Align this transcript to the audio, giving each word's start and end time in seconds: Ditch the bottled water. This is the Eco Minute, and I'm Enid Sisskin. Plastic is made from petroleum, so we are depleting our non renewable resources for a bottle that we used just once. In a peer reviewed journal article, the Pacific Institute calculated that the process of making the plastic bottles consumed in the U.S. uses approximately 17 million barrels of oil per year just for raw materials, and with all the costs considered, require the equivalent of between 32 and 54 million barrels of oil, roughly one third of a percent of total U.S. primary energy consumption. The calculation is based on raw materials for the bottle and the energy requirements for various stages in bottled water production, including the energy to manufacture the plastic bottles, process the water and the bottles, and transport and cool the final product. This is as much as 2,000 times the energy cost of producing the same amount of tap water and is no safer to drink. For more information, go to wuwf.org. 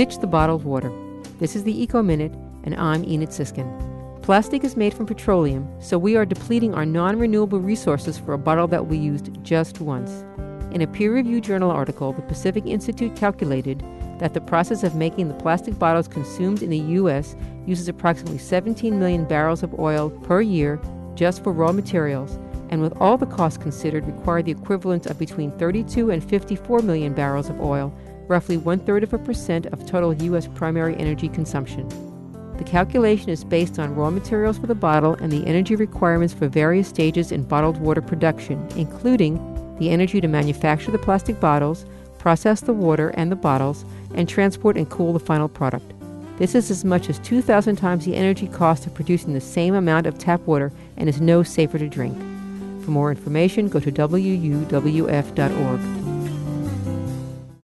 Ditch 0.00 0.16
the 0.16 0.26
bottled 0.26 0.64
water. 0.64 0.90
This 1.40 1.54
is 1.54 1.64
the 1.64 1.82
Eco 1.82 2.02
Minute, 2.02 2.32
and 2.64 2.74
I'm 2.76 3.04
Enid 3.04 3.28
Sisskin. 3.28 3.68
Plastic 4.22 4.64
is 4.64 4.74
made 4.74 4.94
from 4.94 5.04
petroleum, 5.04 5.68
so 5.78 5.98
we 5.98 6.16
are 6.16 6.24
depleting 6.24 6.72
our 6.72 6.86
non 6.86 7.18
renewable 7.18 7.60
resources 7.60 8.16
for 8.16 8.32
a 8.32 8.38
bottle 8.38 8.66
that 8.68 8.86
we 8.86 8.96
used 8.96 9.28
just 9.44 9.82
once. 9.82 10.24
In 10.72 10.80
a 10.80 10.86
peer 10.86 11.12
reviewed 11.12 11.44
journal 11.44 11.70
article, 11.70 12.14
the 12.14 12.22
Pacific 12.22 12.64
Institute 12.64 13.14
calculated 13.14 13.84
that 14.18 14.32
the 14.32 14.40
process 14.40 14.84
of 14.84 14.94
making 14.94 15.28
the 15.28 15.34
plastic 15.34 15.78
bottles 15.78 16.08
consumed 16.08 16.62
in 16.62 16.70
the 16.70 16.94
U.S. 16.96 17.36
uses 17.66 17.86
approximately 17.86 18.38
17 18.38 18.98
million 18.98 19.26
barrels 19.26 19.62
of 19.62 19.78
oil 19.78 20.08
per 20.08 20.40
year 20.40 20.80
just 21.14 21.44
for 21.44 21.52
raw 21.52 21.72
materials, 21.72 22.38
and 22.70 22.80
with 22.80 22.96
all 23.02 23.18
the 23.18 23.26
costs 23.26 23.58
considered, 23.58 24.06
require 24.06 24.40
the 24.40 24.52
equivalent 24.52 25.04
of 25.04 25.18
between 25.18 25.50
32 25.58 26.10
and 26.10 26.24
54 26.24 26.80
million 26.80 27.12
barrels 27.12 27.50
of 27.50 27.60
oil, 27.60 27.94
roughly 28.30 28.56
one 28.56 28.78
third 28.78 29.02
of 29.02 29.12
a 29.12 29.18
percent 29.18 29.66
of 29.66 29.84
total 29.84 30.14
U.S. 30.14 30.46
primary 30.54 30.96
energy 30.96 31.28
consumption. 31.28 31.86
The 32.56 32.64
calculation 32.64 33.28
is 33.28 33.42
based 33.42 33.78
on 33.78 33.94
raw 33.94 34.10
materials 34.10 34.56
for 34.56 34.68
the 34.68 34.74
bottle 34.74 35.14
and 35.14 35.32
the 35.32 35.44
energy 35.46 35.74
requirements 35.74 36.32
for 36.32 36.46
various 36.46 36.88
stages 36.88 37.32
in 37.32 37.42
bottled 37.42 37.78
water 37.78 38.00
production, 38.00 38.66
including 38.76 39.38
the 39.78 39.90
energy 39.90 40.20
to 40.20 40.28
manufacture 40.28 40.92
the 40.92 40.98
plastic 40.98 41.40
bottles, 41.40 41.84
process 42.18 42.60
the 42.60 42.72
water 42.72 43.08
and 43.10 43.32
the 43.32 43.36
bottles, 43.36 43.84
and 44.14 44.28
transport 44.28 44.76
and 44.76 44.88
cool 44.90 45.12
the 45.12 45.18
final 45.18 45.48
product. 45.48 45.92
This 46.38 46.54
is 46.54 46.70
as 46.70 46.84
much 46.84 47.10
as 47.10 47.18
2,000 47.20 47.76
times 47.76 48.04
the 48.04 48.14
energy 48.14 48.46
cost 48.46 48.86
of 48.86 48.94
producing 48.94 49.32
the 49.32 49.40
same 49.40 49.74
amount 49.74 50.06
of 50.06 50.18
tap 50.18 50.40
water 50.42 50.70
and 50.96 51.08
is 51.08 51.20
no 51.20 51.42
safer 51.42 51.78
to 51.78 51.88
drink. 51.88 52.16
For 52.84 52.92
more 52.92 53.10
information, 53.10 53.68
go 53.68 53.80
to 53.80 53.90
wuwf.org. 53.90 54.50